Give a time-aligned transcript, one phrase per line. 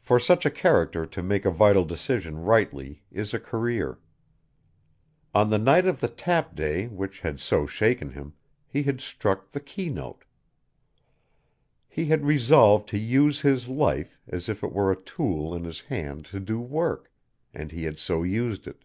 [0.00, 4.00] For such a character to make a vital decision rightly is a career.
[5.36, 8.34] On the night of the Tap Day which had so shaken him,
[8.66, 10.24] he had struck the key note.
[11.86, 15.82] He had resolved to use his life as if it were a tool in his
[15.82, 17.12] hand to do work,
[17.54, 18.84] and he had so used it.